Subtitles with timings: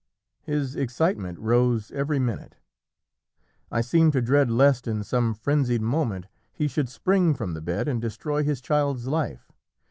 [0.41, 2.55] His excitement rose every minute.
[3.71, 7.87] I seemed to dread lest in some frenzied moment he should spring from the bed
[7.87, 9.51] and destroy his child's life.